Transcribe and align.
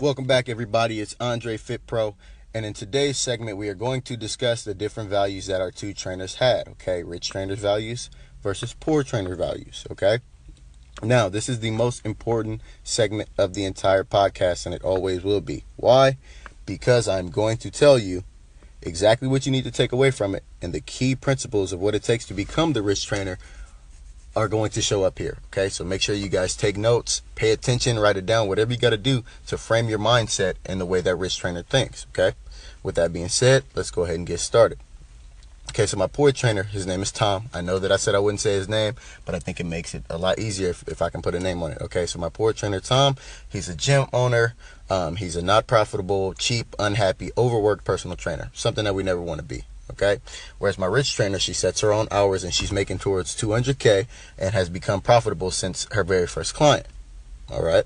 Welcome 0.00 0.26
back, 0.26 0.48
everybody. 0.48 1.00
It's 1.00 1.14
Andre 1.20 1.56
Fit 1.56 1.86
Pro, 1.86 2.16
and 2.52 2.66
in 2.66 2.72
today's 2.74 3.16
segment, 3.16 3.56
we 3.56 3.68
are 3.68 3.74
going 3.74 4.02
to 4.02 4.16
discuss 4.16 4.64
the 4.64 4.74
different 4.74 5.08
values 5.08 5.46
that 5.46 5.60
our 5.60 5.70
two 5.70 5.94
trainers 5.94 6.34
had. 6.34 6.66
Okay, 6.66 7.04
rich 7.04 7.30
trainers' 7.30 7.60
values 7.60 8.10
versus 8.42 8.74
poor 8.74 9.04
trainer 9.04 9.36
values. 9.36 9.86
Okay, 9.92 10.18
now 11.00 11.28
this 11.28 11.48
is 11.48 11.60
the 11.60 11.70
most 11.70 12.04
important 12.04 12.60
segment 12.82 13.28
of 13.38 13.54
the 13.54 13.64
entire 13.64 14.02
podcast, 14.02 14.66
and 14.66 14.74
it 14.74 14.82
always 14.82 15.22
will 15.22 15.40
be. 15.40 15.62
Why? 15.76 16.16
Because 16.66 17.06
I'm 17.06 17.30
going 17.30 17.58
to 17.58 17.70
tell 17.70 17.96
you 17.96 18.24
exactly 18.82 19.28
what 19.28 19.46
you 19.46 19.52
need 19.52 19.64
to 19.64 19.70
take 19.70 19.92
away 19.92 20.10
from 20.10 20.34
it 20.34 20.42
and 20.60 20.72
the 20.72 20.80
key 20.80 21.14
principles 21.14 21.72
of 21.72 21.78
what 21.78 21.94
it 21.94 22.02
takes 22.02 22.26
to 22.26 22.34
become 22.34 22.72
the 22.72 22.82
rich 22.82 23.06
trainer 23.06 23.38
are 24.36 24.48
going 24.48 24.70
to 24.70 24.82
show 24.82 25.04
up 25.04 25.18
here. 25.18 25.38
Okay, 25.46 25.68
so 25.68 25.84
make 25.84 26.02
sure 26.02 26.14
you 26.14 26.28
guys 26.28 26.56
take 26.56 26.76
notes, 26.76 27.22
pay 27.34 27.52
attention, 27.52 27.98
write 27.98 28.16
it 28.16 28.26
down, 28.26 28.48
whatever 28.48 28.72
you 28.72 28.78
got 28.78 28.90
to 28.90 28.96
do 28.96 29.24
to 29.46 29.56
frame 29.56 29.88
your 29.88 29.98
mindset 29.98 30.54
in 30.66 30.78
the 30.78 30.86
way 30.86 31.00
that 31.00 31.16
Rich 31.16 31.38
Trainer 31.38 31.62
thinks. 31.62 32.06
Okay, 32.10 32.36
with 32.82 32.94
that 32.96 33.12
being 33.12 33.28
said, 33.28 33.64
let's 33.74 33.90
go 33.90 34.02
ahead 34.04 34.16
and 34.16 34.26
get 34.26 34.40
started. 34.40 34.78
Okay, 35.70 35.86
so 35.86 35.96
my 35.96 36.06
poor 36.06 36.30
trainer, 36.30 36.62
his 36.62 36.86
name 36.86 37.02
is 37.02 37.10
Tom. 37.10 37.48
I 37.52 37.60
know 37.60 37.78
that 37.78 37.90
I 37.90 37.96
said 37.96 38.14
I 38.14 38.18
wouldn't 38.18 38.40
say 38.40 38.52
his 38.52 38.68
name, 38.68 38.94
but 39.24 39.34
I 39.34 39.38
think 39.38 39.58
it 39.58 39.64
makes 39.64 39.94
it 39.94 40.04
a 40.10 40.18
lot 40.18 40.38
easier 40.38 40.68
if, 40.68 40.86
if 40.86 41.00
I 41.00 41.10
can 41.10 41.22
put 41.22 41.34
a 41.34 41.40
name 41.40 41.62
on 41.62 41.72
it. 41.72 41.78
Okay, 41.80 42.06
so 42.06 42.18
my 42.18 42.28
poor 42.28 42.52
trainer, 42.52 42.80
Tom, 42.80 43.16
he's 43.48 43.68
a 43.68 43.74
gym 43.74 44.06
owner. 44.12 44.54
Um, 44.90 45.16
he's 45.16 45.34
a 45.34 45.42
not 45.42 45.66
profitable, 45.66 46.34
cheap, 46.34 46.76
unhappy, 46.78 47.30
overworked 47.38 47.84
personal 47.84 48.16
trainer, 48.16 48.50
something 48.52 48.84
that 48.84 48.94
we 48.94 49.02
never 49.02 49.20
want 49.20 49.40
to 49.40 49.44
be 49.44 49.64
okay? 49.90 50.18
Whereas 50.58 50.78
my 50.78 50.86
rich 50.86 51.14
trainer 51.14 51.38
she 51.38 51.52
sets 51.52 51.80
her 51.80 51.92
own 51.92 52.08
hours 52.10 52.44
and 52.44 52.52
she's 52.52 52.72
making 52.72 52.98
towards 52.98 53.36
200k 53.36 54.06
and 54.38 54.54
has 54.54 54.68
become 54.68 55.00
profitable 55.00 55.50
since 55.50 55.86
her 55.92 56.04
very 56.04 56.26
first 56.26 56.54
client 56.54 56.86
all 57.50 57.62
right? 57.62 57.84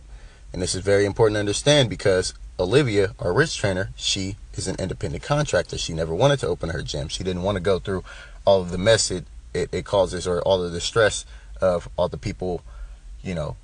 And 0.52 0.62
this 0.62 0.74
is 0.74 0.82
very 0.82 1.04
important 1.04 1.36
to 1.36 1.40
understand 1.40 1.90
because 1.90 2.34
olivia 2.58 3.14
our 3.20 3.32
rich 3.32 3.56
trainer 3.56 3.90
she 3.94 4.36
is 4.54 4.66
an 4.66 4.76
independent 4.78 5.22
contractor. 5.22 5.78
She 5.78 5.94
never 5.94 6.14
wanted 6.14 6.40
to 6.40 6.48
open 6.48 6.70
her 6.70 6.82
gym. 6.82 7.08
She 7.08 7.22
didn't 7.22 7.42
want 7.42 7.54
to 7.56 7.60
go 7.60 7.78
through 7.78 8.02
all 8.44 8.60
of 8.60 8.70
the 8.70 8.78
mess 8.78 9.10
it, 9.10 9.24
it, 9.54 9.68
it 9.72 9.84
causes 9.84 10.26
or 10.26 10.42
all 10.42 10.62
of 10.62 10.72
the 10.72 10.80
stress 10.80 11.24
of 11.60 11.88
all 11.96 12.08
the 12.08 12.18
people 12.18 12.62
you 13.22 13.34
know 13.34 13.56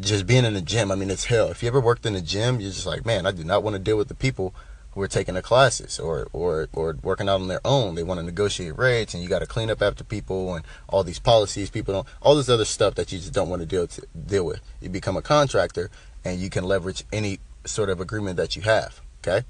just 0.00 0.26
being 0.26 0.44
in 0.44 0.54
the 0.54 0.60
gym. 0.60 0.90
I 0.90 0.94
mean 0.94 1.10
it's 1.10 1.24
hell. 1.26 1.48
If 1.48 1.62
you 1.62 1.68
ever 1.68 1.80
worked 1.80 2.06
in 2.06 2.14
a 2.14 2.20
gym 2.20 2.60
you're 2.60 2.70
just 2.70 2.86
like 2.86 3.04
man 3.04 3.26
i 3.26 3.32
do 3.32 3.44
not 3.44 3.62
want 3.62 3.74
to 3.74 3.80
deal 3.80 3.96
with 3.96 4.08
the 4.08 4.14
people 4.14 4.54
who 4.92 5.02
are 5.02 5.08
taking 5.08 5.34
the 5.34 5.42
classes 5.42 5.98
or 5.98 6.28
or 6.32 6.68
or 6.72 6.96
working 7.02 7.28
out 7.28 7.40
on 7.40 7.48
their 7.48 7.60
own. 7.64 7.94
They 7.94 8.02
want 8.02 8.20
to 8.20 8.26
negotiate 8.26 8.76
rates, 8.76 9.14
and 9.14 9.22
you 9.22 9.28
got 9.28 9.40
to 9.40 9.46
clean 9.46 9.70
up 9.70 9.82
after 9.82 10.04
people 10.04 10.54
and 10.54 10.64
all 10.88 11.04
these 11.04 11.18
policies. 11.18 11.70
People 11.70 11.94
don't 11.94 12.06
all 12.20 12.34
this 12.34 12.48
other 12.48 12.64
stuff 12.64 12.94
that 12.94 13.12
you 13.12 13.18
just 13.18 13.32
don't 13.32 13.48
want 13.48 13.60
to 13.60 13.66
deal 13.66 13.86
to 13.86 14.06
deal 14.26 14.44
with. 14.44 14.60
You 14.80 14.88
become 14.88 15.16
a 15.16 15.22
contractor, 15.22 15.90
and 16.24 16.40
you 16.40 16.50
can 16.50 16.64
leverage 16.64 17.04
any 17.12 17.38
sort 17.64 17.90
of 17.90 18.00
agreement 18.00 18.36
that 18.36 18.56
you 18.56 18.62
have. 18.62 19.00
Okay. 19.22 19.46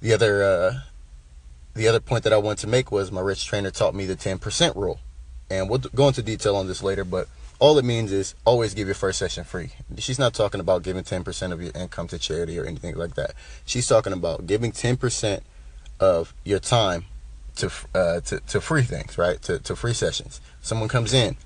The 0.00 0.12
other 0.12 0.42
uh, 0.42 0.80
the 1.74 1.88
other 1.88 2.00
point 2.00 2.24
that 2.24 2.32
I 2.32 2.38
want 2.38 2.58
to 2.60 2.66
make 2.66 2.90
was 2.90 3.12
my 3.12 3.20
rich 3.20 3.44
trainer 3.46 3.70
taught 3.70 3.94
me 3.94 4.06
the 4.06 4.16
10% 4.16 4.74
rule, 4.76 5.00
and 5.50 5.68
we'll 5.68 5.78
go 5.78 6.08
into 6.08 6.22
detail 6.22 6.56
on 6.56 6.68
this 6.68 6.82
later, 6.82 7.04
but 7.04 7.28
all 7.58 7.78
it 7.78 7.84
means 7.84 8.12
is 8.12 8.34
always 8.44 8.74
give 8.74 8.86
your 8.86 8.94
first 8.94 9.18
session 9.18 9.44
free. 9.44 9.70
She's 9.98 10.18
not 10.18 10.34
talking 10.34 10.60
about 10.60 10.82
giving 10.82 11.04
10% 11.04 11.52
of 11.52 11.62
your 11.62 11.72
income 11.74 12.08
to 12.08 12.18
charity 12.18 12.58
or 12.58 12.64
anything 12.64 12.94
like 12.96 13.14
that. 13.14 13.32
She's 13.64 13.86
talking 13.86 14.12
about 14.12 14.46
giving 14.46 14.72
10% 14.72 15.40
of 15.98 16.34
your 16.44 16.58
time 16.58 17.06
to 17.56 17.70
uh, 17.94 18.20
to, 18.20 18.40
to 18.40 18.60
free 18.60 18.82
things, 18.82 19.16
right? 19.16 19.40
To, 19.42 19.58
to 19.60 19.74
free 19.74 19.94
sessions. 19.94 20.40
Someone 20.60 20.88
comes 20.88 21.14
in, 21.14 21.36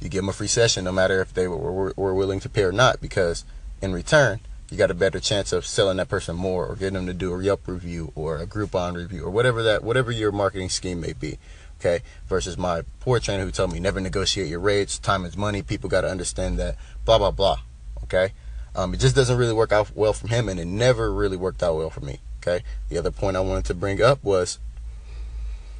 you 0.00 0.08
give 0.08 0.22
them 0.22 0.28
a 0.28 0.32
free 0.32 0.48
session, 0.48 0.84
no 0.84 0.92
matter 0.92 1.20
if 1.20 1.32
they 1.32 1.46
were, 1.48 1.92
were, 1.96 2.14
willing 2.14 2.40
to 2.40 2.48
pay 2.48 2.64
or 2.64 2.72
not, 2.72 3.00
because 3.00 3.44
in 3.80 3.92
return, 3.92 4.40
you 4.70 4.76
got 4.76 4.90
a 4.90 4.94
better 4.94 5.20
chance 5.20 5.52
of 5.52 5.64
selling 5.64 5.96
that 5.96 6.08
person 6.08 6.36
more 6.36 6.66
or 6.66 6.74
getting 6.74 6.94
them 6.94 7.06
to 7.06 7.14
do 7.14 7.32
a 7.34 7.42
Yelp 7.42 7.66
review 7.66 8.12
or 8.14 8.38
a 8.38 8.46
Groupon 8.46 8.96
review 8.96 9.24
or 9.24 9.30
whatever 9.30 9.62
that 9.62 9.82
whatever 9.82 10.10
your 10.10 10.32
marketing 10.32 10.68
scheme 10.68 11.00
may 11.00 11.14
be 11.14 11.38
okay 11.80 12.02
versus 12.26 12.58
my 12.58 12.82
poor 13.00 13.20
trainer 13.20 13.44
who 13.44 13.50
told 13.50 13.72
me 13.72 13.80
never 13.80 14.00
negotiate 14.00 14.48
your 14.48 14.60
rates. 14.60 14.98
Time 14.98 15.24
is 15.24 15.36
money. 15.36 15.62
People 15.62 15.88
got 15.88 16.02
to 16.02 16.10
understand 16.10 16.58
that. 16.58 16.76
Blah 17.04 17.18
blah 17.18 17.30
blah 17.30 17.60
okay? 18.08 18.32
Um, 18.74 18.94
it 18.94 19.00
just 19.00 19.14
doesn't 19.14 19.36
really 19.36 19.52
work 19.52 19.72
out 19.72 19.94
well 19.94 20.12
for 20.12 20.28
him 20.28 20.48
and 20.48 20.58
it 20.58 20.66
never 20.66 21.12
really 21.12 21.36
worked 21.36 21.62
out 21.62 21.76
well 21.76 21.90
for 21.90 22.00
me 22.00 22.20
okay? 22.40 22.64
The 22.88 22.98
other 22.98 23.10
point 23.10 23.36
i 23.36 23.40
wanted 23.40 23.64
to 23.66 23.74
bring 23.74 24.02
up 24.02 24.22
was 24.22 24.58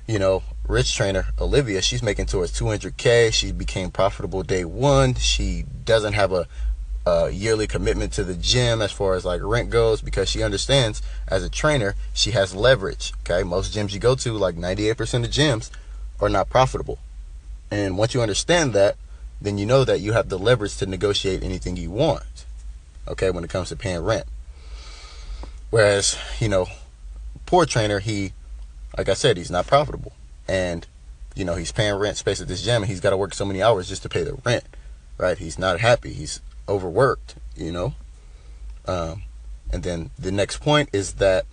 you 0.06 0.18
know 0.18 0.42
rich 0.66 0.94
trainer 0.94 1.26
olivia 1.38 1.82
she's 1.82 2.02
making 2.02 2.26
towards 2.26 2.58
200k 2.58 3.32
she 3.32 3.52
became 3.52 3.90
profitable 3.90 4.42
day 4.42 4.64
one. 4.64 5.14
She 5.14 5.64
doesn't 5.84 6.14
have 6.14 6.32
a, 6.32 6.46
a 7.06 7.30
yearly 7.30 7.66
commitment 7.66 8.12
to 8.14 8.24
the 8.24 8.34
gym 8.34 8.82
as 8.82 8.92
far 8.92 9.14
as 9.14 9.24
like 9.24 9.40
rent 9.42 9.70
goes 9.70 10.02
because 10.02 10.28
she 10.28 10.42
understands 10.42 11.00
as 11.28 11.42
a 11.42 11.50
trainer 11.50 11.94
she 12.12 12.32
has 12.32 12.54
leverage 12.54 13.12
okay? 13.20 13.42
Most 13.42 13.74
gyms 13.74 13.92
you 13.92 14.00
go 14.00 14.14
to 14.16 14.32
like 14.32 14.56
98% 14.56 15.24
of 15.24 15.30
gyms 15.30 15.70
are 16.20 16.28
not 16.28 16.50
profitable. 16.50 16.98
And 17.70 17.98
once 17.98 18.14
you 18.14 18.22
understand 18.22 18.72
that, 18.72 18.96
then 19.40 19.58
you 19.58 19.66
know 19.66 19.84
that 19.84 20.00
you 20.00 20.12
have 20.12 20.28
the 20.28 20.38
leverage 20.38 20.76
to 20.78 20.86
negotiate 20.86 21.42
anything 21.42 21.76
you 21.76 21.90
want. 21.90 22.44
Okay, 23.06 23.30
when 23.30 23.44
it 23.44 23.50
comes 23.50 23.68
to 23.68 23.76
paying 23.76 24.02
rent. 24.02 24.26
Whereas, 25.70 26.18
you 26.40 26.48
know, 26.48 26.66
poor 27.46 27.66
trainer, 27.66 28.00
he, 28.00 28.32
like 28.96 29.08
I 29.08 29.14
said, 29.14 29.36
he's 29.36 29.50
not 29.50 29.66
profitable. 29.66 30.12
And, 30.46 30.86
you 31.34 31.44
know, 31.44 31.54
he's 31.54 31.72
paying 31.72 31.94
rent 31.94 32.16
space 32.16 32.40
at 32.40 32.48
this 32.48 32.62
gym 32.62 32.82
and 32.82 32.90
he's 32.90 33.00
got 33.00 33.10
to 33.10 33.16
work 33.16 33.34
so 33.34 33.44
many 33.44 33.62
hours 33.62 33.88
just 33.88 34.02
to 34.02 34.08
pay 34.08 34.22
the 34.22 34.38
rent. 34.44 34.64
Right? 35.18 35.38
He's 35.38 35.58
not 35.58 35.80
happy. 35.80 36.12
He's 36.12 36.40
overworked, 36.68 37.36
you 37.56 37.72
know? 37.72 37.94
Um, 38.86 39.22
and 39.70 39.82
then 39.82 40.10
the 40.18 40.32
next 40.32 40.58
point 40.58 40.88
is 40.92 41.14
that 41.14 41.44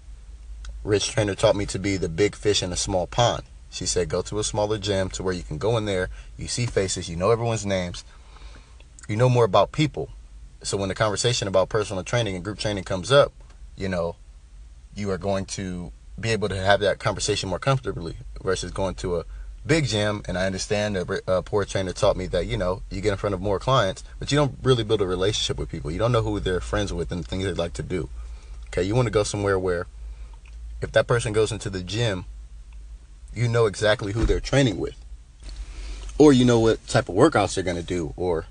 Rich 0.84 1.10
Trainer 1.10 1.36
taught 1.36 1.56
me 1.56 1.66
to 1.68 1.80
be 1.80 1.98
the 1.98 2.10
big 2.10 2.36
fish 2.36 2.64
in 2.64 2.72
a 2.72 2.78
small 2.78 3.08
pond. 3.08 3.44
She 3.76 3.86
said, 3.86 4.08
go 4.08 4.22
to 4.22 4.40
a 4.40 4.44
smaller 4.44 4.78
gym 4.78 5.10
to 5.10 5.24
where 5.24 5.34
you 5.34 5.44
can 5.44 5.58
go 5.58 5.76
in 5.76 5.84
there, 5.84 6.10
you 6.38 6.48
see 6.48 6.66
faces, 6.66 7.10
you 7.10 7.18
know 7.18 7.32
everyone's 7.32 7.66
names, 7.66 8.06
you 9.10 9.18
know 9.18 9.28
more 9.28 9.44
about 9.44 9.74
people. 9.74 10.12
So 10.64 10.78
when 10.78 10.88
the 10.88 10.96
conversation 10.96 11.50
about 11.50 11.68
personal 11.68 12.02
training 12.06 12.36
and 12.36 12.44
group 12.44 12.58
training 12.58 12.86
comes 12.86 13.12
up, 13.12 13.34
you 13.76 13.90
know, 13.90 14.16
you 14.96 15.12
are 15.12 15.18
going 15.18 15.44
to 15.58 15.92
be 16.18 16.30
able 16.30 16.48
to 16.48 16.56
have 16.56 16.80
that 16.80 17.00
conversation 17.00 17.50
more 17.50 17.60
comfortably 17.60 18.16
versus 18.42 18.72
going 18.72 18.96
to 18.96 19.18
a 19.18 19.26
big 19.66 19.88
gym. 19.88 20.22
And 20.26 20.38
I 20.38 20.46
understand 20.46 20.96
a, 20.96 21.22
a 21.28 21.44
poor 21.44 21.66
trainer 21.66 21.92
taught 21.92 22.16
me 22.16 22.28
that, 22.28 22.46
you 22.46 22.56
know, 22.56 22.82
you 22.90 23.02
get 23.02 23.12
in 23.12 23.18
front 23.18 23.34
of 23.34 23.42
more 23.42 23.60
clients, 23.60 24.06
but 24.20 24.32
you 24.32 24.38
don't 24.38 24.58
really 24.64 24.86
build 24.86 25.02
a 25.02 25.06
relationship 25.06 25.58
with 25.58 25.68
people. 25.68 25.92
You 25.92 26.00
don't 26.00 26.14
know 26.14 26.22
who 26.22 26.40
they're 26.40 26.62
friends 26.62 26.94
with 26.94 27.12
and 27.12 27.26
the 27.26 27.28
things 27.28 27.44
they 27.44 27.52
like 27.52 27.74
to 27.74 27.84
do. 27.84 28.08
Okay, 28.68 28.84
you 28.84 28.96
want 28.96 29.08
to 29.08 29.12
go 29.12 29.24
somewhere 29.24 29.60
where 29.60 29.88
if 30.82 30.94
that 30.94 31.08
person 31.08 31.34
goes 31.34 31.52
into 31.52 31.70
the 31.70 31.84
gym 31.84 32.24
you 33.36 33.48
know 33.48 33.66
exactly 33.66 34.14
who 34.14 34.26
they're 34.26 34.40
training 34.40 34.78
with. 34.78 34.96
Or 36.18 36.32
you 36.32 36.46
know 36.46 36.60
what 36.60 36.86
type 36.88 37.10
of 37.10 37.16
workouts 37.16 37.56
they're 37.56 37.64
going 37.64 37.76
to 37.76 37.84
do 37.84 38.14
or 38.16 38.46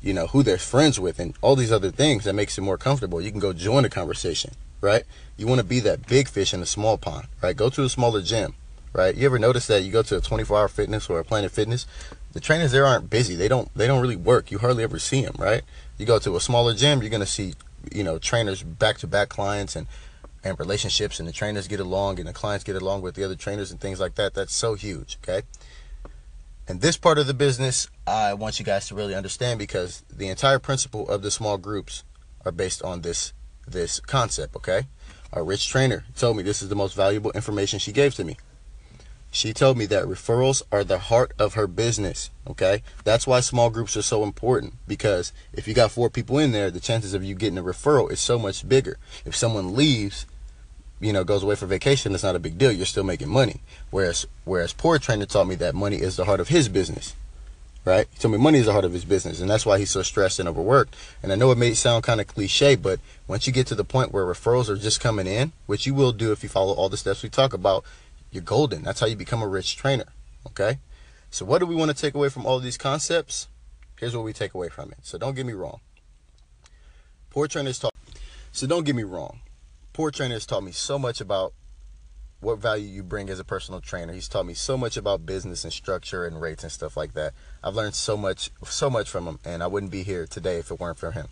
you 0.00 0.12
know 0.12 0.26
who 0.28 0.42
they're 0.42 0.58
friends 0.58 0.98
with 0.98 1.20
and 1.20 1.34
all 1.42 1.54
these 1.54 1.70
other 1.70 1.90
things 1.90 2.24
that 2.24 2.32
makes 2.34 2.58
it 2.58 2.62
more 2.62 2.78
comfortable. 2.78 3.20
You 3.20 3.30
can 3.30 3.40
go 3.40 3.52
join 3.52 3.82
the 3.84 3.90
conversation, 3.90 4.52
right? 4.80 5.04
You 5.36 5.46
want 5.46 5.60
to 5.60 5.66
be 5.66 5.80
that 5.80 6.06
big 6.06 6.28
fish 6.28 6.52
in 6.52 6.60
a 6.62 6.66
small 6.66 6.98
pond, 6.98 7.28
right? 7.42 7.56
Go 7.56 7.68
to 7.70 7.84
a 7.84 7.88
smaller 7.88 8.22
gym, 8.22 8.54
right? 8.92 9.14
You 9.14 9.26
ever 9.26 9.38
notice 9.38 9.66
that 9.68 9.82
you 9.82 9.92
go 9.92 10.02
to 10.02 10.16
a 10.16 10.20
24-hour 10.20 10.68
fitness 10.68 11.08
or 11.08 11.20
a 11.20 11.24
Planet 11.24 11.52
Fitness, 11.52 11.86
the 12.32 12.40
trainers 12.40 12.72
there 12.72 12.86
aren't 12.86 13.10
busy. 13.10 13.36
They 13.36 13.48
don't 13.48 13.72
they 13.76 13.86
don't 13.86 14.00
really 14.00 14.16
work. 14.16 14.50
You 14.50 14.58
hardly 14.58 14.82
ever 14.82 14.98
see 14.98 15.22
them, 15.22 15.36
right? 15.38 15.62
You 15.98 16.06
go 16.06 16.18
to 16.18 16.34
a 16.36 16.40
smaller 16.40 16.74
gym, 16.74 17.00
you're 17.00 17.10
going 17.10 17.20
to 17.20 17.26
see, 17.26 17.54
you 17.92 18.02
know, 18.02 18.18
trainers 18.18 18.62
back-to-back 18.62 19.28
clients 19.28 19.76
and 19.76 19.86
and 20.44 20.58
relationships 20.58 21.18
and 21.18 21.28
the 21.28 21.32
trainers 21.32 21.68
get 21.68 21.80
along 21.80 22.18
and 22.18 22.28
the 22.28 22.32
clients 22.32 22.64
get 22.64 22.76
along 22.76 23.02
with 23.02 23.14
the 23.14 23.24
other 23.24 23.36
trainers 23.36 23.70
and 23.70 23.80
things 23.80 24.00
like 24.00 24.16
that. 24.16 24.34
That's 24.34 24.54
so 24.54 24.74
huge, 24.74 25.18
okay? 25.22 25.42
And 26.68 26.80
this 26.80 26.96
part 26.96 27.18
of 27.18 27.26
the 27.26 27.34
business, 27.34 27.88
I 28.06 28.34
want 28.34 28.58
you 28.58 28.64
guys 28.64 28.88
to 28.88 28.94
really 28.94 29.14
understand 29.14 29.58
because 29.58 30.02
the 30.10 30.28
entire 30.28 30.58
principle 30.58 31.08
of 31.08 31.22
the 31.22 31.30
small 31.30 31.58
groups 31.58 32.04
are 32.44 32.52
based 32.52 32.82
on 32.82 33.02
this 33.02 33.32
this 33.66 34.00
concept, 34.00 34.56
okay? 34.56 34.88
A 35.32 35.42
rich 35.42 35.68
trainer 35.68 36.04
told 36.16 36.36
me 36.36 36.42
this 36.42 36.62
is 36.62 36.68
the 36.68 36.74
most 36.74 36.94
valuable 36.94 37.30
information 37.32 37.78
she 37.78 37.92
gave 37.92 38.14
to 38.16 38.24
me. 38.24 38.36
She 39.34 39.54
told 39.54 39.78
me 39.78 39.86
that 39.86 40.04
referrals 40.04 40.62
are 40.70 40.84
the 40.84 40.98
heart 40.98 41.32
of 41.38 41.54
her 41.54 41.66
business. 41.66 42.30
Okay. 42.46 42.82
That's 43.04 43.26
why 43.26 43.40
small 43.40 43.70
groups 43.70 43.96
are 43.96 44.02
so 44.02 44.24
important 44.24 44.74
because 44.86 45.32
if 45.54 45.66
you 45.66 45.72
got 45.72 45.90
four 45.90 46.10
people 46.10 46.38
in 46.38 46.52
there, 46.52 46.70
the 46.70 46.80
chances 46.80 47.14
of 47.14 47.24
you 47.24 47.34
getting 47.34 47.56
a 47.56 47.62
referral 47.62 48.10
is 48.12 48.20
so 48.20 48.38
much 48.38 48.68
bigger. 48.68 48.98
If 49.24 49.34
someone 49.34 49.74
leaves, 49.74 50.26
you 51.02 51.12
know, 51.12 51.24
goes 51.24 51.42
away 51.42 51.56
for 51.56 51.66
vacation, 51.66 52.14
it's 52.14 52.22
not 52.22 52.36
a 52.36 52.38
big 52.38 52.56
deal. 52.56 52.72
You're 52.72 52.86
still 52.86 53.04
making 53.04 53.28
money. 53.28 53.60
Whereas, 53.90 54.26
whereas 54.44 54.72
poor 54.72 54.98
trainer 54.98 55.26
taught 55.26 55.48
me 55.48 55.56
that 55.56 55.74
money 55.74 55.96
is 55.96 56.16
the 56.16 56.24
heart 56.24 56.40
of 56.40 56.48
his 56.48 56.68
business, 56.68 57.14
right? 57.84 58.06
He 58.12 58.18
told 58.18 58.32
me 58.32 58.38
money 58.38 58.60
is 58.60 58.66
the 58.66 58.72
heart 58.72 58.84
of 58.84 58.92
his 58.92 59.04
business, 59.04 59.40
and 59.40 59.50
that's 59.50 59.66
why 59.66 59.78
he's 59.78 59.90
so 59.90 60.02
stressed 60.02 60.38
and 60.38 60.48
overworked. 60.48 60.96
And 61.22 61.32
I 61.32 61.34
know 61.34 61.50
it 61.50 61.58
may 61.58 61.74
sound 61.74 62.04
kind 62.04 62.20
of 62.20 62.28
cliche, 62.28 62.76
but 62.76 63.00
once 63.26 63.46
you 63.46 63.52
get 63.52 63.66
to 63.66 63.74
the 63.74 63.84
point 63.84 64.12
where 64.12 64.24
referrals 64.24 64.68
are 64.68 64.76
just 64.76 65.00
coming 65.00 65.26
in, 65.26 65.52
which 65.66 65.86
you 65.86 65.92
will 65.92 66.12
do 66.12 66.30
if 66.30 66.42
you 66.42 66.48
follow 66.48 66.72
all 66.72 66.88
the 66.88 66.96
steps 66.96 67.22
we 67.22 67.28
talk 67.28 67.52
about, 67.52 67.84
you're 68.30 68.42
golden. 68.42 68.82
That's 68.82 69.00
how 69.00 69.06
you 69.06 69.16
become 69.16 69.42
a 69.42 69.48
rich 69.48 69.76
trainer. 69.76 70.06
Okay. 70.46 70.78
So 71.30 71.44
what 71.44 71.58
do 71.58 71.66
we 71.66 71.74
want 71.74 71.90
to 71.90 71.96
take 71.96 72.14
away 72.14 72.28
from 72.28 72.46
all 72.46 72.60
these 72.60 72.78
concepts? 72.78 73.48
Here's 73.98 74.14
what 74.14 74.24
we 74.24 74.32
take 74.32 74.54
away 74.54 74.68
from 74.68 74.90
it. 74.90 74.98
So 75.02 75.18
don't 75.18 75.34
get 75.34 75.46
me 75.46 75.52
wrong. 75.52 75.80
Poor 77.30 77.48
trainers 77.48 77.78
talk 77.78 77.94
So 78.52 78.66
don't 78.66 78.84
get 78.84 78.94
me 78.94 79.02
wrong. 79.02 79.40
Poor 79.92 80.10
Trainer 80.10 80.34
has 80.34 80.46
taught 80.46 80.62
me 80.62 80.72
so 80.72 80.98
much 80.98 81.20
about 81.20 81.52
what 82.40 82.58
value 82.58 82.88
you 82.88 83.02
bring 83.02 83.28
as 83.28 83.38
a 83.38 83.44
personal 83.44 83.80
trainer. 83.80 84.12
He's 84.12 84.28
taught 84.28 84.46
me 84.46 84.54
so 84.54 84.76
much 84.76 84.96
about 84.96 85.26
business 85.26 85.64
and 85.64 85.72
structure 85.72 86.24
and 86.24 86.40
rates 86.40 86.62
and 86.62 86.72
stuff 86.72 86.96
like 86.96 87.14
that. 87.14 87.34
I've 87.62 87.76
learned 87.76 87.94
so 87.94 88.16
much 88.16 88.50
so 88.64 88.90
much 88.90 89.08
from 89.08 89.26
him 89.26 89.38
and 89.44 89.62
I 89.62 89.68
wouldn't 89.68 89.92
be 89.92 90.02
here 90.02 90.26
today 90.26 90.56
if 90.56 90.70
it 90.70 90.80
weren't 90.80 90.98
for 90.98 91.12
him. 91.12 91.28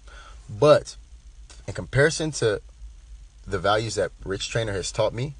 But 0.49 0.97
in 1.67 1.75
comparison 1.75 2.31
to 2.33 2.61
the 3.47 3.59
values 3.59 3.97
that 3.97 4.13
Rich 4.25 4.51
Trainer 4.51 4.73
has 4.73 4.93
taught 4.93 5.15
me, 5.15 5.35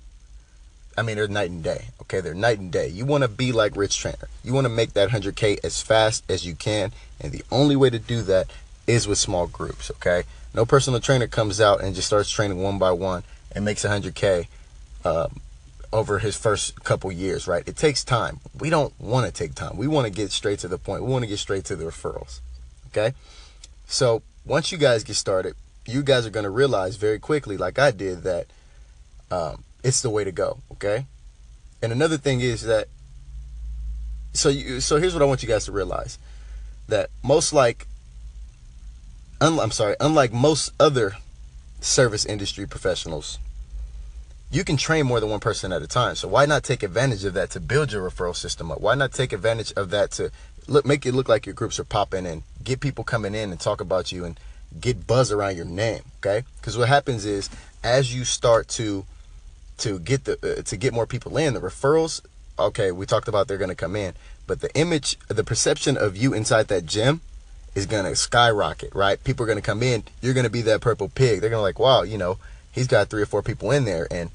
I 0.99 1.03
mean, 1.03 1.17
they're 1.17 1.29
night 1.29 1.51
and 1.51 1.63
day. 1.63 1.87
Okay, 2.03 2.21
they're 2.21 2.35
night 2.35 2.59
and 2.59 2.73
day. 2.73 2.89
You 2.89 3.05
want 3.05 3.23
to 3.23 3.29
be 3.29 3.53
like 3.53 3.77
Rich 3.77 3.99
Trainer. 3.99 4.29
You 4.43 4.53
want 4.53 4.65
to 4.65 4.73
make 4.73 4.95
that 4.95 5.11
100K 5.11 5.59
as 5.63 5.81
fast 5.81 6.25
as 6.29 6.45
you 6.45 6.55
can. 6.55 6.93
And 7.21 7.33
the 7.33 7.45
only 7.53 7.77
way 7.77 7.91
to 7.91 7.99
do 7.99 8.23
that 8.23 8.51
is 8.87 9.07
with 9.07 9.19
small 9.19 9.47
groups. 9.47 9.91
Okay, 9.93 10.25
no 10.55 10.65
personal 10.65 11.01
trainer 11.01 11.27
comes 11.27 11.61
out 11.61 11.83
and 11.83 11.95
just 11.95 12.07
starts 12.07 12.31
training 12.31 12.63
one 12.63 12.79
by 12.79 12.93
one 12.93 13.23
and 13.53 13.65
makes 13.65 13.85
100K 13.85 14.47
um, 15.05 15.41
over 15.93 16.19
his 16.21 16.37
first 16.37 16.83
couple 16.85 17.11
years, 17.11 17.49
right? 17.49 17.67
It 17.67 17.77
takes 17.77 18.05
time. 18.05 18.41
We 18.59 18.71
don't 18.71 18.93
want 19.01 19.27
to 19.27 19.33
take 19.33 19.55
time. 19.55 19.77
We 19.77 19.89
want 19.89 20.07
to 20.07 20.13
get 20.13 20.31
straight 20.31 20.61
to 20.61 20.69
the 20.69 20.79
point. 20.79 21.03
We 21.03 21.11
want 21.11 21.23
to 21.23 21.29
get 21.29 21.39
straight 21.39 21.65
to 21.67 21.77
the 21.77 21.85
referrals. 21.85 22.41
Okay, 22.89 23.15
so 23.87 24.23
once 24.45 24.73
you 24.73 24.79
guys 24.79 25.05
get 25.05 25.15
started, 25.15 25.55
you 25.87 26.03
guys 26.03 26.27
are 26.27 26.31
going 26.31 26.45
to 26.45 26.51
realize 26.51 26.97
very 26.97 27.19
quickly, 27.19 27.57
like 27.57 27.79
I 27.79 27.91
did, 27.91 28.23
that 28.23 28.47
um, 29.31 29.65
it's 29.83 30.03
the 30.03 30.11
way 30.11 30.25
to 30.25 30.33
go. 30.33 30.59
Okay. 30.73 31.07
And 31.83 31.93
another 31.93 32.19
thing 32.19 32.41
is 32.41 32.63
that 32.63 32.89
so 34.33 34.49
you 34.49 34.81
so 34.81 34.97
here's 34.99 35.13
what 35.15 35.23
I 35.23 35.27
want 35.27 35.43
you 35.43 35.49
guys 35.49 35.65
to 35.65 35.73
realize 35.73 36.19
that 36.89 37.11
most 37.23 37.53
like 37.53 37.87
un, 39.41 39.59
I'm 39.59 39.71
sorry, 39.71 39.97
unlike 40.01 40.33
most 40.33 40.73
other 40.79 41.15
service 41.81 42.25
industry 42.25 42.67
professionals, 42.67 43.39
you 44.51 44.65
can 44.65 44.77
train 44.77 45.07
more 45.07 45.21
than 45.21 45.31
one 45.31 45.41
person 45.41 45.73
at 45.73 45.83
a 45.83 45.87
time. 45.87 46.17
So 46.17 46.29
why 46.29 46.47
not 46.47 46.65
take 46.65 46.83
advantage 46.83 47.25
of 47.25 47.35
that 47.35 47.51
to 47.51 47.61
build 47.61 47.93
your 47.93 48.09
referral 48.09 48.35
system 48.35 48.71
up? 48.71 48.81
Why 48.81 48.95
not 48.95 49.13
take 49.13 49.33
advantage 49.33 49.73
of 49.73 49.91
that 49.91 50.11
to 50.13 50.31
look 50.67 50.85
make 50.85 51.07
it 51.07 51.13
look 51.13 51.29
like 51.29 51.47
your 51.47 51.55
groups 51.55 51.79
are 51.79 51.85
popping 51.85 52.27
and 52.27 52.43
get 52.63 52.81
people 52.81 53.05
coming 53.05 53.35
in 53.35 53.51
and 53.51 53.61
talk 53.61 53.81
about 53.81 54.13
you 54.13 54.25
and 54.25 54.39
get 54.79 55.07
buzz 55.07 55.33
around 55.33 55.57
your 55.57 55.65
name, 55.65 56.03
okay? 56.19 56.45
Because 56.61 56.77
what 56.77 56.89
happens 56.89 57.25
is 57.25 57.49
as 57.83 58.15
you 58.15 58.25
start 58.25 58.69
to 58.69 59.05
to 59.79 59.99
get 59.99 60.25
the 60.25 60.59
uh, 60.59 60.63
to 60.63 60.77
get 60.77 60.93
more 60.93 61.07
people 61.07 61.37
in. 61.37 61.55
The 61.55 61.61
referrals, 61.61 62.21
okay, 62.59 62.93
we 62.93 63.07
talked 63.07 63.29
about 63.29 63.49
they're 63.49 63.59
going 63.59 63.71
to 63.71 63.75
come 63.75 63.97
in, 63.97 64.15
but 64.47 64.61
the 64.61 64.75
image, 64.77 65.19
the 65.29 65.45
perception 65.45 65.97
of 65.97 66.17
you 66.17 66.35
inside 66.35 66.69
that 66.69 66.87
gym 66.87 67.21
is 67.75 67.87
going 67.87 68.05
to 68.05 68.17
skyrocket, 68.17 68.95
right? 68.95 69.23
People 69.23 69.45
are 69.45 69.47
going 69.47 69.59
to 69.59 69.63
come 69.63 69.83
in. 69.83 70.03
You're 70.21 70.35
going 70.35 70.45
to 70.45 70.51
be 70.51 70.63
that 70.63 70.81
purple 70.81 71.09
pig. 71.09 71.41
They're 71.41 71.51
going 71.51 71.61
to 71.61 71.63
like, 71.63 71.79
wow, 71.79 72.03
you 72.03 72.19
know, 72.19 72.39
he's 72.73 72.87
got 72.87 73.09
three 73.09 73.23
or 73.23 73.27
four 73.27 73.43
people 73.43 73.71
in 73.71 73.85
there, 73.85 74.07
and 74.11 74.31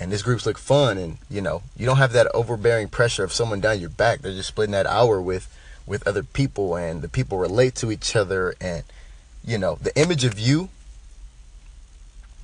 and 0.00 0.10
this 0.10 0.22
groups 0.22 0.44
look 0.44 0.58
fun, 0.58 0.98
and 0.98 1.18
you 1.30 1.40
know, 1.40 1.62
you 1.76 1.86
don't 1.86 1.98
have 1.98 2.12
that 2.12 2.26
overbearing 2.34 2.88
pressure 2.88 3.24
of 3.24 3.32
someone 3.32 3.60
down 3.60 3.80
your 3.80 3.90
back. 3.90 4.20
They're 4.20 4.32
just 4.32 4.48
splitting 4.48 4.72
that 4.72 4.86
hour 4.86 5.20
with 5.20 5.54
with 5.86 6.06
other 6.06 6.22
people, 6.22 6.76
and 6.76 7.02
the 7.02 7.08
people 7.08 7.38
relate 7.38 7.74
to 7.76 7.90
each 7.90 8.16
other, 8.16 8.54
and 8.60 8.84
you 9.44 9.58
know, 9.58 9.76
the 9.80 9.96
image 9.98 10.24
of 10.24 10.38
you 10.38 10.68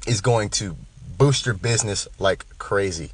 is 0.06 0.20
going 0.20 0.48
to 0.48 0.76
boost 1.18 1.44
your 1.44 1.54
business 1.54 2.08
like 2.18 2.46
crazy. 2.58 3.10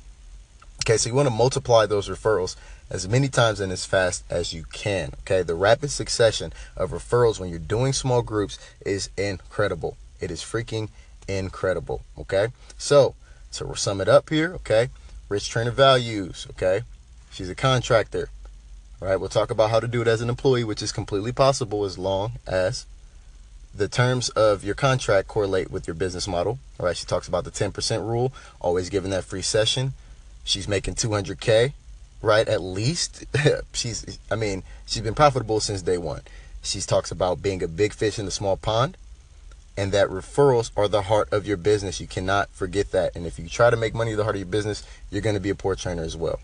Okay, 0.86 0.98
so 0.98 1.08
you 1.08 1.16
want 1.16 1.26
to 1.26 1.34
multiply 1.34 1.84
those 1.84 2.08
referrals 2.08 2.54
as 2.90 3.08
many 3.08 3.26
times 3.26 3.58
and 3.58 3.72
as 3.72 3.84
fast 3.84 4.22
as 4.30 4.52
you 4.54 4.62
can. 4.72 5.14
Okay, 5.22 5.42
the 5.42 5.56
rapid 5.56 5.90
succession 5.90 6.52
of 6.76 6.92
referrals 6.92 7.40
when 7.40 7.50
you're 7.50 7.58
doing 7.58 7.92
small 7.92 8.22
groups 8.22 8.56
is 8.82 9.10
incredible. 9.18 9.96
It 10.20 10.30
is 10.30 10.42
freaking 10.42 10.90
incredible. 11.26 12.02
Okay, 12.16 12.50
so 12.78 13.08
to 13.08 13.14
so 13.50 13.66
we'll 13.66 13.74
sum 13.74 14.00
it 14.00 14.08
up 14.08 14.30
here, 14.30 14.54
okay, 14.54 14.90
Rich 15.28 15.48
Trainer 15.48 15.72
Values. 15.72 16.46
Okay, 16.50 16.82
she's 17.32 17.50
a 17.50 17.56
contractor. 17.56 18.28
Right, 19.00 19.16
we'll 19.16 19.28
talk 19.28 19.50
about 19.50 19.70
how 19.70 19.80
to 19.80 19.88
do 19.88 20.02
it 20.02 20.06
as 20.06 20.20
an 20.20 20.28
employee, 20.28 20.62
which 20.62 20.82
is 20.82 20.92
completely 20.92 21.32
possible 21.32 21.84
as 21.84 21.98
long 21.98 22.34
as 22.46 22.86
the 23.74 23.88
terms 23.88 24.28
of 24.28 24.62
your 24.62 24.76
contract 24.76 25.26
correlate 25.26 25.68
with 25.68 25.88
your 25.88 25.94
business 25.94 26.28
model. 26.28 26.60
All 26.78 26.86
right, 26.86 26.96
she 26.96 27.06
talks 27.06 27.26
about 27.26 27.42
the 27.42 27.50
10% 27.50 28.06
rule, 28.06 28.32
always 28.60 28.88
giving 28.88 29.10
that 29.10 29.24
free 29.24 29.42
session. 29.42 29.92
She's 30.46 30.66
making 30.66 30.94
200K, 30.94 31.74
right? 32.22 32.48
At 32.48 32.62
least. 32.62 33.26
she's, 33.74 34.18
I 34.30 34.36
mean, 34.36 34.62
she's 34.86 35.02
been 35.02 35.14
profitable 35.14 35.60
since 35.60 35.82
day 35.82 35.98
one. 35.98 36.22
She 36.62 36.80
talks 36.80 37.10
about 37.10 37.42
being 37.42 37.62
a 37.62 37.68
big 37.68 37.92
fish 37.92 38.18
in 38.18 38.26
a 38.26 38.30
small 38.30 38.56
pond 38.56 38.96
and 39.76 39.92
that 39.92 40.08
referrals 40.08 40.70
are 40.76 40.88
the 40.88 41.02
heart 41.02 41.30
of 41.32 41.46
your 41.46 41.56
business. 41.56 42.00
You 42.00 42.06
cannot 42.06 42.48
forget 42.50 42.92
that. 42.92 43.14
And 43.14 43.26
if 43.26 43.38
you 43.38 43.48
try 43.48 43.70
to 43.70 43.76
make 43.76 43.94
money 43.94 44.14
the 44.14 44.24
heart 44.24 44.36
of 44.36 44.40
your 44.40 44.48
business, 44.48 44.86
you're 45.10 45.22
going 45.22 45.36
to 45.36 45.40
be 45.40 45.50
a 45.50 45.54
poor 45.54 45.74
trainer 45.74 46.02
as 46.02 46.16
well. 46.16 46.40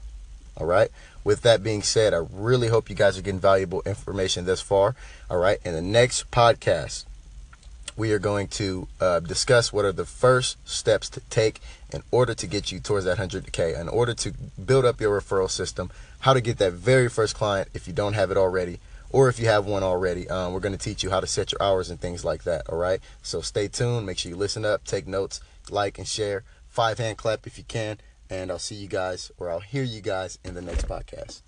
All 0.58 0.66
right. 0.66 0.90
With 1.24 1.42
that 1.42 1.62
being 1.62 1.82
said, 1.82 2.12
I 2.12 2.26
really 2.30 2.68
hope 2.68 2.90
you 2.90 2.96
guys 2.96 3.16
are 3.16 3.22
getting 3.22 3.40
valuable 3.40 3.82
information 3.86 4.44
thus 4.44 4.60
far. 4.60 4.94
All 5.30 5.38
right. 5.38 5.58
In 5.64 5.72
the 5.72 5.80
next 5.80 6.30
podcast, 6.30 7.04
we 7.96 8.12
are 8.12 8.18
going 8.18 8.48
to 8.48 8.88
uh, 9.00 9.20
discuss 9.20 9.72
what 9.72 9.84
are 9.84 9.92
the 9.92 10.04
first 10.04 10.56
steps 10.68 11.08
to 11.10 11.20
take 11.28 11.60
in 11.92 12.02
order 12.10 12.34
to 12.34 12.46
get 12.46 12.72
you 12.72 12.80
towards 12.80 13.04
that 13.04 13.18
100K, 13.18 13.78
in 13.78 13.88
order 13.88 14.14
to 14.14 14.32
build 14.64 14.84
up 14.84 15.00
your 15.00 15.20
referral 15.20 15.50
system, 15.50 15.90
how 16.20 16.32
to 16.32 16.40
get 16.40 16.58
that 16.58 16.72
very 16.72 17.08
first 17.08 17.34
client 17.34 17.68
if 17.74 17.86
you 17.86 17.92
don't 17.92 18.14
have 18.14 18.30
it 18.30 18.36
already, 18.36 18.78
or 19.10 19.28
if 19.28 19.38
you 19.38 19.46
have 19.46 19.66
one 19.66 19.82
already. 19.82 20.28
Um, 20.28 20.52
we're 20.52 20.60
going 20.60 20.76
to 20.76 20.82
teach 20.82 21.02
you 21.02 21.10
how 21.10 21.20
to 21.20 21.26
set 21.26 21.52
your 21.52 21.62
hours 21.62 21.90
and 21.90 22.00
things 22.00 22.24
like 22.24 22.44
that. 22.44 22.68
All 22.68 22.78
right. 22.78 23.00
So 23.22 23.40
stay 23.40 23.68
tuned. 23.68 24.06
Make 24.06 24.18
sure 24.18 24.30
you 24.30 24.36
listen 24.36 24.64
up, 24.64 24.84
take 24.84 25.06
notes, 25.06 25.40
like, 25.70 25.98
and 25.98 26.08
share. 26.08 26.44
Five 26.68 26.98
hand 26.98 27.18
clap 27.18 27.46
if 27.46 27.58
you 27.58 27.64
can. 27.64 27.98
And 28.30 28.50
I'll 28.50 28.58
see 28.58 28.76
you 28.76 28.88
guys, 28.88 29.30
or 29.36 29.50
I'll 29.50 29.60
hear 29.60 29.82
you 29.82 30.00
guys 30.00 30.38
in 30.42 30.54
the 30.54 30.62
next 30.62 30.88
podcast. 30.88 31.42